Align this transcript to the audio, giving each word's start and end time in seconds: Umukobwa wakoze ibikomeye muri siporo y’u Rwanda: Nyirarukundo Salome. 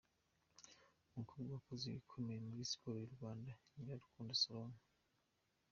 Umukobwa 1.11 1.49
wakoze 1.55 1.83
ibikomeye 1.87 2.39
muri 2.47 2.69
siporo 2.71 2.95
y’u 2.99 3.13
Rwanda: 3.15 3.51
Nyirarukundo 3.73 4.31
Salome. 4.41 4.79